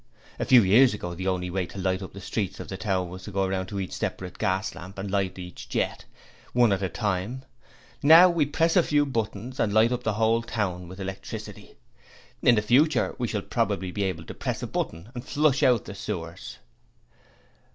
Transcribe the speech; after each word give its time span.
A 0.39 0.45
few 0.45 0.63
years 0.63 0.95
ago 0.95 1.13
the 1.13 1.27
only 1.27 1.51
way 1.51 1.67
to 1.67 1.77
light 1.77 2.01
up 2.01 2.11
the 2.11 2.19
streets 2.21 2.59
of 2.59 2.71
a 2.71 2.75
town 2.77 3.09
was 3.09 3.21
to 3.25 3.31
go 3.31 3.45
round 3.47 3.67
to 3.67 3.79
each 3.79 3.93
separate 3.93 4.39
gas 4.39 4.73
lamp 4.73 4.97
and 4.97 5.11
light 5.11 5.37
each 5.37 5.69
jet, 5.69 6.05
one 6.53 6.73
at 6.73 6.81
a 6.81 6.89
time: 6.89 7.45
now, 8.01 8.27
we 8.27 8.47
press 8.47 8.75
a 8.75 8.81
few 8.81 9.05
buttons 9.05 9.59
and 9.59 9.71
light 9.71 9.91
up 9.91 10.01
the 10.01 10.41
town 10.47 10.87
with 10.87 10.99
electricity. 10.99 11.75
In 12.41 12.55
the 12.55 12.63
future 12.63 13.13
we 13.19 13.27
shall 13.27 13.43
probably 13.43 13.91
be 13.91 14.01
able 14.01 14.23
to 14.23 14.33
press 14.33 14.63
a 14.63 14.67
button 14.67 15.11
and 15.13 15.23
flush 15.23 15.59
the 15.59 15.93
sewers.' 15.93 16.57